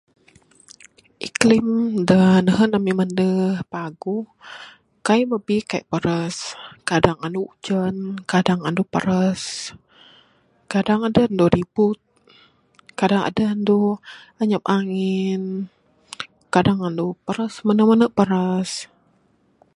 [1.27, 1.67] Iklim
[2.09, 3.27] da nehen ami mende
[3.73, 4.25] paguh
[5.05, 6.35] kaik babbi kaik paras.
[6.89, 7.95] Kadang anu ujan
[8.31, 9.41] kadang anu paras
[10.71, 11.97] kadang adeh anu ribut
[12.99, 13.79] kadang adeh anu
[14.41, 15.41] anyap angin.
[16.53, 18.69] Kadang anu paras mene mene paras.